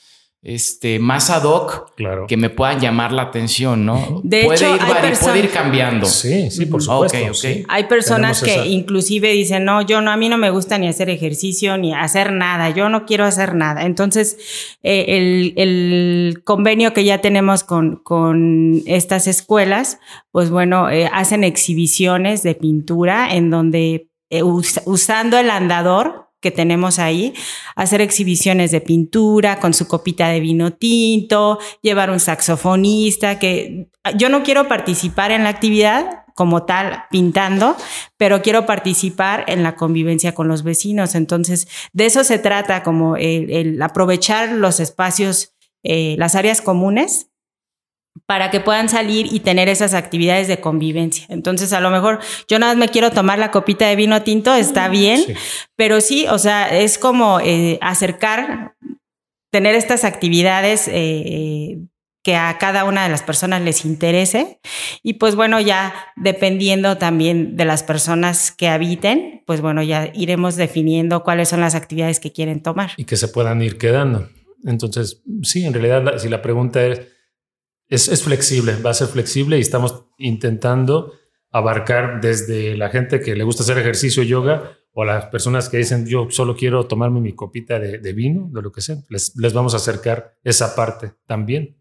[0.43, 1.93] este, más ad hoc
[2.27, 4.19] que me puedan llamar la atención, ¿no?
[4.23, 6.05] De puede, hecho, ir, puede ir cambiando.
[6.05, 7.17] Sí, sí, por supuesto.
[7.69, 11.09] Hay personas que inclusive dicen, no, yo no, a mí no me gusta ni hacer
[11.09, 13.83] ejercicio ni hacer nada, yo no quiero hacer nada.
[13.83, 14.37] Entonces,
[14.83, 19.99] eh, el, el, convenio que ya tenemos con, con estas escuelas,
[20.31, 26.99] pues bueno, eh, hacen exhibiciones de pintura en donde eh, usando el andador, que tenemos
[26.99, 27.33] ahí,
[27.75, 34.27] hacer exhibiciones de pintura con su copita de vino tinto, llevar un saxofonista, que yo
[34.29, 37.77] no quiero participar en la actividad como tal pintando,
[38.17, 41.15] pero quiero participar en la convivencia con los vecinos.
[41.15, 45.53] Entonces, de eso se trata, como el, aprovechar los espacios,
[45.83, 47.27] eh, las áreas comunes
[48.25, 51.25] para que puedan salir y tener esas actividades de convivencia.
[51.29, 54.53] Entonces, a lo mejor yo nada más me quiero tomar la copita de vino tinto,
[54.53, 55.21] está bien,
[55.75, 58.75] pero sí, o sea, es como eh, acercar,
[59.51, 61.79] tener estas actividades eh,
[62.23, 64.59] que a cada una de las personas les interese
[65.03, 70.55] y pues bueno, ya dependiendo también de las personas que habiten, pues bueno, ya iremos
[70.55, 72.91] definiendo cuáles son las actividades que quieren tomar.
[72.95, 74.29] Y que se puedan ir quedando.
[74.63, 77.01] Entonces, sí, en realidad, si la pregunta es
[77.89, 81.13] es, flexible, va a ser flexible y estamos intentando
[81.51, 86.05] abarcar desde la gente que le gusta hacer ejercicio, yoga, o las personas que dicen
[86.05, 88.97] yo solo quiero tomarme mi copita de, vino, de lo que sea.
[89.09, 91.77] Les, les vamos a acercar esa parte también.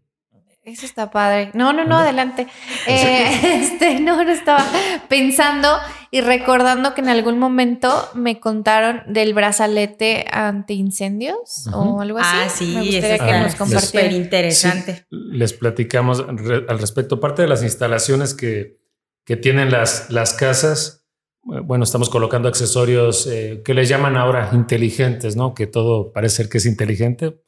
[0.65, 1.51] Eso está padre.
[1.53, 2.47] No, no, no, adelante.
[2.85, 4.65] Eh, este, no, no estaba
[5.07, 5.69] pensando
[6.11, 12.27] y recordando que en algún momento me contaron del brazalete anti-incendios o algo así.
[12.33, 14.11] Ah, sí, me gustaría que nos compartieran.
[14.11, 15.05] interesante.
[15.09, 17.21] les platicamos al respecto.
[17.21, 18.79] Parte de las instalaciones que,
[19.25, 21.05] que tienen las, las casas,
[21.43, 25.53] bueno, estamos colocando accesorios eh, que les llaman ahora inteligentes, ¿no?
[25.53, 27.41] Que todo parece ser que es inteligente.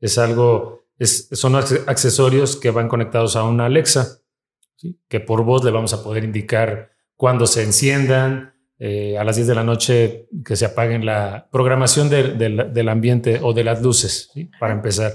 [0.00, 4.18] Es algo son accesorios que van conectados a una Alexa,
[5.08, 9.48] que por voz le vamos a poder indicar cuándo se enciendan, eh, a las 10
[9.48, 14.72] de la noche que se apaguen la programación del ambiente o de las luces, para
[14.72, 15.12] empezar.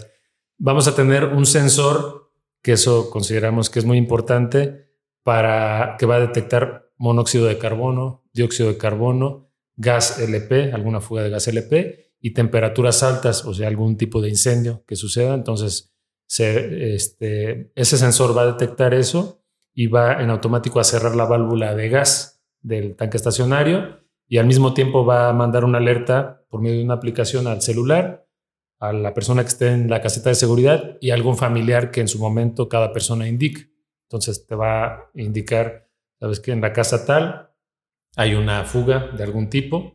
[0.58, 4.92] Vamos a tener un sensor, que eso consideramos que es muy importante,
[5.24, 11.24] para que va a detectar monóxido de carbono, dióxido de carbono, gas LP, alguna fuga
[11.24, 15.36] de gas LP, y temperaturas altas, o sea, algún tipo de incendio que suceda.
[15.36, 15.94] Entonces,
[16.28, 19.44] este, ese sensor va a detectar eso
[19.76, 24.48] y va en automático a cerrar la válvula de gas del tanque estacionario y al
[24.48, 28.28] mismo tiempo va a mandar una alerta por medio de una aplicación al celular
[28.80, 32.08] a la persona que esté en la caseta de seguridad y algún familiar que en
[32.08, 33.70] su momento cada persona indique.
[34.10, 37.52] Entonces te va a indicar, sabes que en la casa tal
[38.16, 39.95] hay una fuga de algún tipo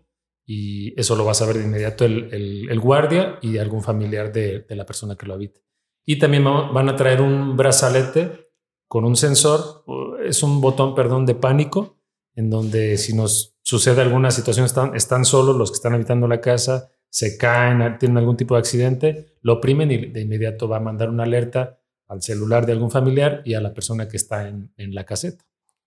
[0.53, 4.85] y eso lo va a saber de inmediato el, guardia y algún familiar de, la
[4.85, 5.63] persona que lo habite.
[6.05, 8.51] Y también van a traer un brazalete
[8.89, 9.85] con un sensor,
[10.25, 11.99] es un botón, perdón, de pánico,
[12.35, 16.41] en donde si nos sucede alguna situación, están, están solos los que están habitando la
[16.41, 20.81] casa, se caen, tienen algún tipo de accidente, lo oprimen y de inmediato va a
[20.81, 24.73] mandar una alerta al celular de algún familiar y a la persona que está en,
[24.77, 25.45] la caseta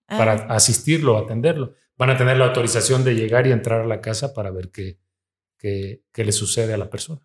[0.08, 0.56] para ah.
[0.56, 4.52] asistirlo, atenderlo van a tener la autorización de llegar y entrar a la casa para
[4.52, 5.00] ver qué,
[5.58, 7.22] qué, qué le sucede a la persona.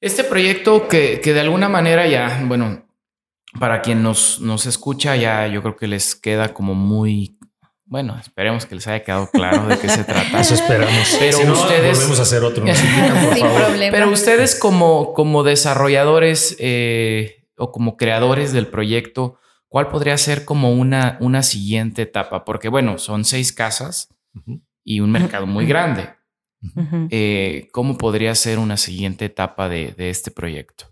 [0.00, 2.86] este proyecto que, que, de alguna manera ya, bueno,
[3.58, 7.38] para quien nos, nos escucha ya yo creo que les queda como muy,
[7.84, 10.40] bueno, esperemos que les haya quedado claro de qué se trata.
[10.40, 11.16] Eso esperamos.
[11.18, 11.98] Pero ustedes...
[11.98, 12.64] Volvemos a hacer otro.
[13.78, 19.38] Pero ustedes como, como desarrolladores eh, o como creadores del proyecto,
[19.76, 22.46] ¿cuál podría ser como una, una siguiente etapa?
[22.46, 24.08] Porque bueno, son seis casas
[24.82, 26.08] y un mercado muy grande.
[27.10, 30.86] Eh, ¿Cómo podría ser una siguiente etapa de, este proyecto?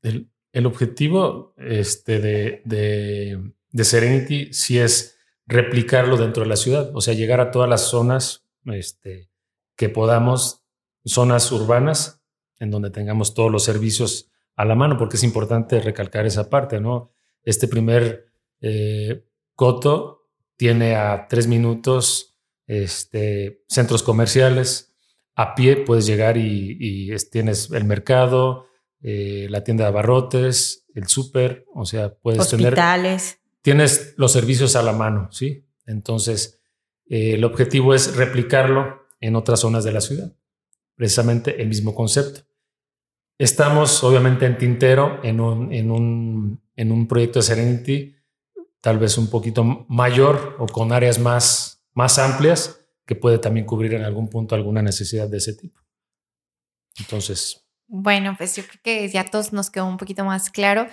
[0.00, 7.12] El, objetivo este, de, de, Serenity sí es replicarlo dentro de la ciudad, o sea,
[7.12, 9.28] llegar a todas las zonas este,
[9.76, 10.64] que podamos,
[11.04, 12.22] zonas urbanas,
[12.58, 16.80] en donde tengamos todos los servicios a la mano, porque es importante recalcar esa parte,
[16.80, 17.12] ¿no?
[17.42, 18.29] Este primer
[18.60, 24.94] eh, Coto tiene a tres minutos este, centros comerciales.
[25.34, 28.66] A pie puedes llegar y, tienes el mercado,
[29.02, 33.22] eh, la tienda de abarrotes, el súper, o sea, puedes Hospitales.
[33.22, 33.40] tener...
[33.62, 35.66] Tienes los servicios a la mano, ¿sí?
[35.86, 36.60] Entonces,
[37.08, 40.32] eh, el objetivo es replicarlo en otras zonas de la ciudad.
[40.94, 42.42] Precisamente el mismo concepto.
[43.38, 48.16] Estamos obviamente en tintero en un, en un, en un proyecto de Serenity
[48.80, 53.94] tal vez un poquito mayor o con áreas más, más amplias que puede también cubrir
[53.94, 55.80] en algún punto alguna necesidad de ese tipo.
[56.98, 57.66] Entonces.
[57.86, 60.86] Bueno, pues yo creo que ya todos nos quedó un poquito más claro.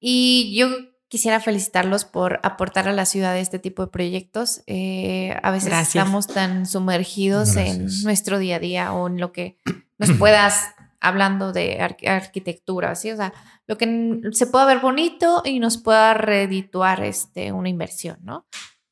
[0.00, 0.68] Y yo
[1.08, 4.62] quisiera felicitarlos por aportar a la ciudad este tipo de proyectos.
[4.66, 9.58] Eh, a veces estamos tan sumergidos en nuestro día a día o en lo que
[9.98, 13.10] nos puedas hablando de arquitectura, ¿sí?
[13.10, 13.32] O sea,
[13.66, 18.46] lo que se pueda ver bonito y nos pueda redituar este, una inversión, ¿no?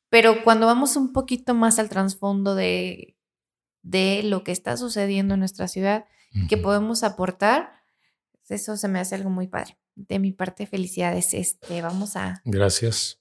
[0.09, 3.15] Pero cuando vamos un poquito más al trasfondo de,
[3.83, 6.05] de lo que está sucediendo en nuestra ciudad,
[6.47, 7.71] que podemos aportar,
[8.47, 9.77] eso se me hace algo muy padre.
[9.95, 11.33] De mi parte, felicidades.
[11.33, 12.41] Este, vamos a.
[12.45, 13.19] Gracias.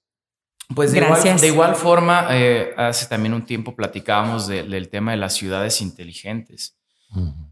[0.74, 5.16] Pues de, Igual, de igual forma, eh, hace también un tiempo platicábamos del tema de
[5.16, 6.77] las ciudades inteligentes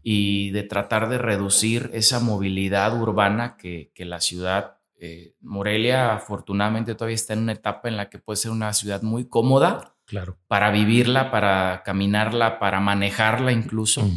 [0.03, 6.95] y de tratar de reducir esa movilidad urbana que, que la ciudad, eh, Morelia afortunadamente
[6.95, 10.37] todavía está en una etapa en la que puede ser una ciudad muy cómoda claro.
[10.47, 14.09] para vivirla, para caminarla, para manejarla incluso.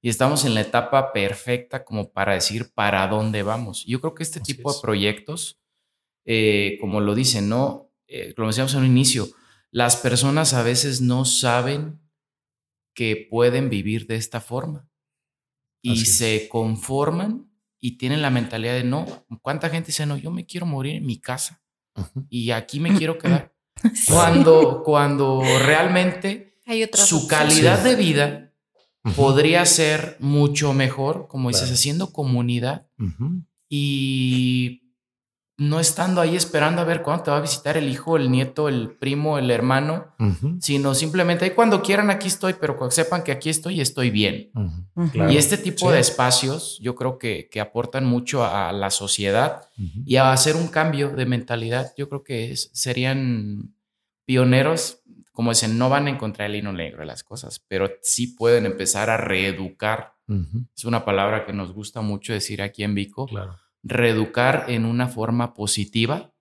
[0.00, 3.84] Y estamos en la etapa perfecta como para decir para dónde vamos.
[3.84, 5.60] Yo creo que este tipo de proyectos,
[6.24, 7.90] eh, como lo dicen, ¿no?
[8.06, 9.28] Eh, lo decíamos en un inicio,
[9.70, 12.00] las personas a veces no saben
[12.98, 14.88] que pueden vivir de esta forma.
[15.80, 19.06] Y se conforman y tienen la mentalidad de no,
[19.40, 20.16] ¿cuánta gente dice no?
[20.16, 21.62] Yo me quiero morir en mi casa
[22.28, 23.54] y aquí me quiero quedar.
[24.08, 26.58] Cuando, cuando realmente
[26.94, 28.52] su calidad de vida
[29.14, 32.88] podría ser mucho mejor, como dices, haciendo comunidad
[33.68, 34.87] y
[35.58, 38.68] no estando ahí esperando a ver cuándo te va a visitar el hijo, el nieto,
[38.68, 40.14] el primo, el hermano,
[40.60, 44.52] sino simplemente ahí cuando quieran aquí estoy, pero sepan que aquí estoy y estoy bien.
[45.28, 50.14] Y este tipo de espacios yo creo que, que, aportan mucho a la sociedad y
[50.14, 51.92] a hacer un cambio de mentalidad.
[51.96, 53.74] Yo creo que serían
[54.26, 55.00] pioneros,
[55.32, 58.64] como dicen, no van a encontrar el hino negro de las cosas, pero sí pueden
[58.64, 60.14] empezar a reeducar.
[60.76, 63.26] Es una palabra que nos gusta mucho decir aquí en Vico.
[63.26, 66.32] Claro reeducar en una forma positiva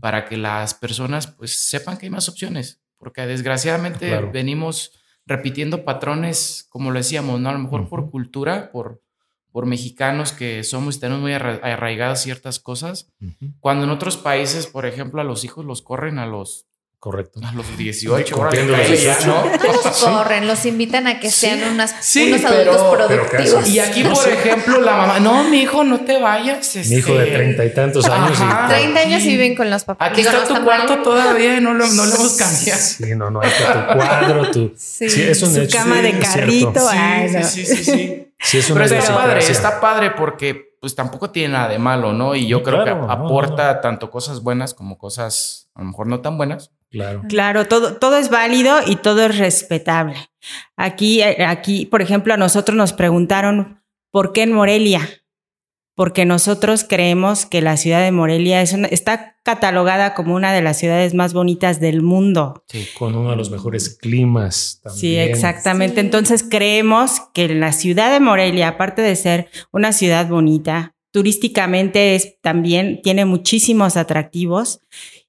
[0.00, 4.92] para que las personas pues sepan que hay más opciones, porque desgraciadamente venimos
[5.26, 7.48] repitiendo patrones, como lo decíamos, ¿no?
[7.48, 9.02] A lo mejor por cultura, por,
[9.50, 13.12] por mexicanos que somos y tenemos muy arraigadas ciertas cosas,
[13.58, 16.68] cuando en otros países, por ejemplo, a los hijos los corren a los
[17.06, 17.38] Correcto.
[17.44, 23.68] A los 18, los corren, los invitan a que sean unas, unos adultos productivos.
[23.68, 26.74] y aquí, por ejemplo, la mamá, no, mi hijo, no te vayas.
[26.74, 28.36] Mi hijo de este, treinta y tantos años.
[28.36, 30.10] Y, 30 años y viven con los papás.
[30.10, 32.80] Aquí está tu cuarto todavía, no lo, no lo hemos cambiado.
[32.80, 34.72] Sí, no, no, hay que tu cuadro, tu.
[34.76, 36.80] Sí, es un Su cama de carrito.
[36.80, 38.28] Sí, sí, sí, sí.
[38.40, 38.58] sí.
[38.58, 42.34] es Pero está padre, está padre porque pues tampoco tiene nada de malo, ¿no?
[42.34, 46.36] Y yo creo que aporta tanto cosas buenas como cosas a lo mejor no tan
[46.36, 46.72] buenas.
[46.90, 47.22] Claro.
[47.28, 50.16] Claro, todo, todo es válido y todo es respetable.
[50.76, 55.08] Aquí, eh, aquí, por ejemplo, a nosotros nos preguntaron por qué en Morelia,
[55.94, 60.78] porque nosotros creemos que la ciudad de Morelia es está catalogada como una de las
[60.78, 62.64] ciudades más bonitas del mundo.
[62.68, 65.00] Sí, con uno de los mejores climas también.
[65.00, 66.00] Sí, exactamente.
[66.00, 72.40] Entonces creemos que la ciudad de Morelia, aparte de ser una ciudad bonita, turísticamente es,
[72.42, 74.80] también tiene muchísimos atractivos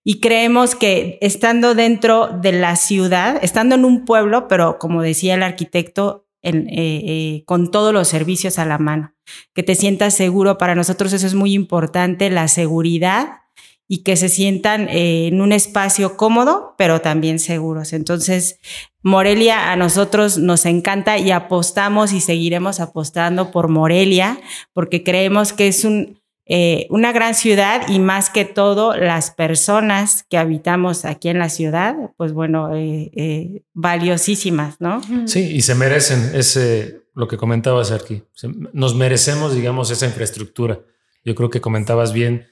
[0.09, 5.33] y creemos que estando dentro de la ciudad, estando en un pueblo, pero como decía
[5.33, 9.13] el arquitecto, eh, eh, con todos los servicios a la mano,
[9.53, 10.57] que te sientas seguro.
[10.57, 13.39] Para nosotros eso es muy importante, la seguridad
[13.85, 17.91] y que se sientan eh, en un espacio cómodo, pero también seguros.
[17.91, 18.61] Entonces,
[19.03, 24.39] Morelia a nosotros nos encanta y apostamos y seguiremos apostando por Morelia
[24.71, 30.23] porque creemos que es un, eh, una gran ciudad y más que todo las personas
[30.29, 35.01] que habitamos aquí en la ciudad, pues bueno, eh, eh, valiosísimas, ¿no?
[35.25, 38.23] Sí, y se merecen ese, lo que comentabas aquí,
[38.71, 40.79] nos merecemos, digamos, esa infraestructura.
[41.25, 42.47] Yo creo que comentabas bien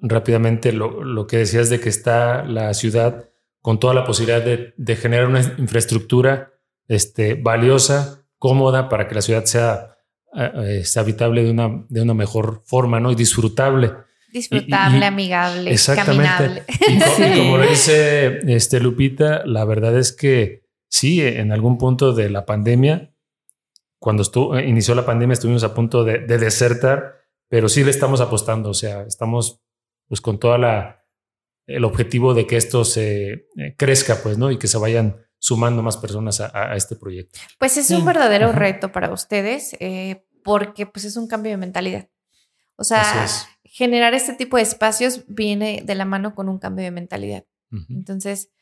[0.00, 3.28] rápidamente lo, que decías de que está la ciudad
[3.62, 6.52] con toda la posibilidad de, generar una infraestructura
[6.88, 9.93] este, valiosa, cómoda, para que la ciudad sea
[10.34, 13.12] es habitable de una, de una mejor forma, ¿no?
[13.12, 13.92] Y disfrutable.
[14.32, 16.64] Disfrutable, amigable, exactamente.
[16.88, 16.98] Y,
[17.38, 22.44] como lo dice este Lupita, la verdad es que sí, en algún punto de la
[22.44, 23.14] pandemia,
[24.00, 28.20] cuando estuvo, inició la pandemia, estuvimos a punto de, de, desertar, pero sí le estamos
[28.20, 29.62] apostando, o sea, estamos
[30.08, 31.04] pues con toda la,
[31.66, 34.50] el objetivo de que esto se eh, crezca, pues, ¿no?
[34.50, 37.38] Y que se vayan sumando más personas a, este proyecto.
[37.58, 42.08] Pues es un verdadero reto para ustedes, eh, porque pues es un cambio de mentalidad.
[42.76, 43.26] O sea,
[43.62, 47.44] generar este tipo de espacios viene de la mano con un cambio de mentalidad.
[47.90, 48.52] Entonces,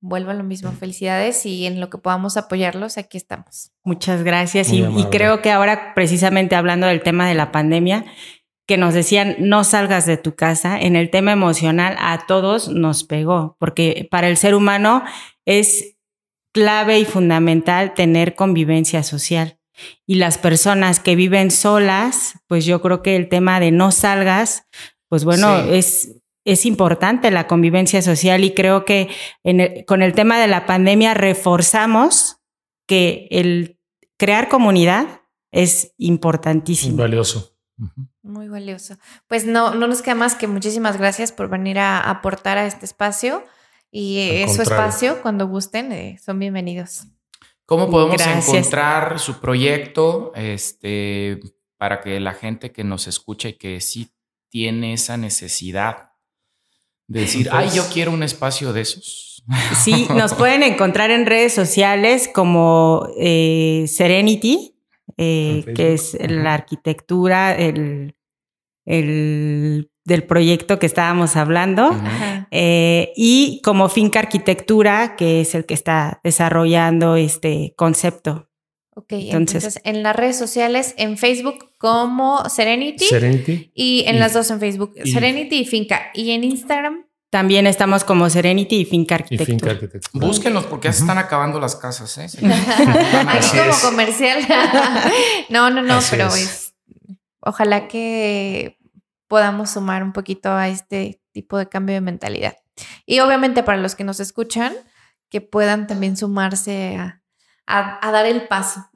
[0.00, 0.72] vuelvo a lo mismo.
[0.72, 3.72] Felicidades y en lo que podamos apoyarlos, aquí estamos.
[3.84, 4.72] Muchas gracias.
[4.72, 8.06] Y, y, creo que ahora, precisamente hablando del tema de la pandemia,
[8.66, 13.04] que nos decían no salgas de tu casa, en el tema emocional a todos nos
[13.04, 15.04] pegó, porque para el ser humano
[15.44, 15.98] es
[16.52, 19.58] clave y fundamental tener convivencia social.
[20.06, 24.64] Y las personas que viven solas, pues yo creo que el tema de no salgas,
[25.08, 29.08] pues bueno, es, es importante la convivencia social y creo que
[29.86, 32.38] con el tema de la pandemia reforzamos
[32.86, 33.78] que el
[34.18, 36.96] crear comunidad es importantísimo.
[36.96, 37.56] valioso.
[38.22, 38.98] Muy valioso.
[39.26, 42.84] Pues no, no nos queda más que muchísimas gracias por venir a aportar a este
[42.84, 43.44] espacio
[43.90, 47.06] y eh, su espacio cuando gusten, eh, son bienvenidos.
[47.66, 51.40] ¿Cómo podemos encontrar su proyecto este,
[51.76, 54.10] para que la gente que nos escucha y que sí
[54.48, 56.10] tiene esa necesidad
[57.06, 59.44] de decir, ay, yo quiero un espacio de esos?
[59.82, 64.76] Sí, nos pueden encontrar en redes sociales como eh, Serenity,
[65.16, 68.14] que es la arquitectura, el,
[68.84, 71.96] el, del proyecto que estábamos hablando,
[72.50, 78.48] eh, y como Finca Arquitectura, que es el que está desarrollando este concepto.
[78.96, 84.58] Ok, entonces, en las redes sociales, en Facebook como Serenity, y en las dos en
[84.58, 87.06] Facebook, Serenity y Finca, y en Instagram.
[87.30, 89.78] También estamos como Serenity y Finca Arquitectura.
[90.12, 92.18] Búsquenlos porque ya se están acabando las casas.
[92.18, 92.26] ¿eh?
[93.28, 94.40] Aquí como comercial.
[95.50, 96.74] no, no, no, pero es.
[97.40, 98.79] ojalá que
[99.30, 102.56] podamos sumar un poquito a este tipo de cambio de mentalidad.
[103.06, 104.72] Y obviamente para los que nos escuchan,
[105.28, 107.22] que puedan también sumarse a,
[108.10, 108.90] dar el paso.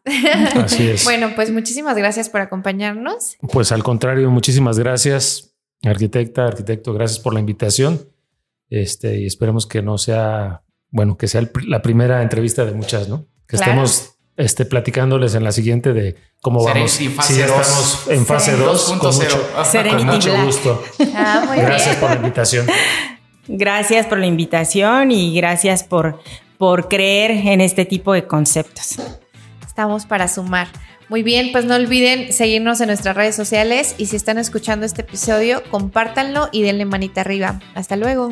[0.57, 1.05] Así es.
[1.05, 3.37] bueno, pues muchísimas gracias por acompañarnos.
[3.53, 5.55] Pues al contrario, muchísimas gracias,
[5.85, 8.01] arquitecta, arquitecto, gracias por la invitación.
[8.70, 13.28] Este, y esperemos que no sea, bueno, que sea la primera entrevista de muchas, ¿no?
[13.47, 16.91] Que estemos este, platicándoles en la siguiente de cómo vamos.
[16.91, 20.85] si ya estamos en fase 2, con, mucho, gusto.
[21.14, 22.66] Ah, gracias por la invitación.
[23.47, 26.20] Gracias por la invitación y gracias por,
[26.59, 28.97] por creer en este tipo de conceptos.
[29.66, 30.68] Estamos para sumar.
[31.09, 35.03] Muy bien, pues no olviden seguirnos en nuestras redes sociales y si están escuchando este
[35.03, 37.61] episodio, compártanlo y denle manita arriba.
[37.74, 38.30] Hasta luego.